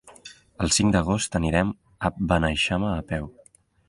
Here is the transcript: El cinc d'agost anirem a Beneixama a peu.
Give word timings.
El 0.65 0.71
cinc 0.77 0.95
d'agost 0.95 1.37
anirem 1.39 1.73
a 2.09 2.11
Beneixama 2.31 2.89
a 2.95 3.05
peu. 3.13 3.29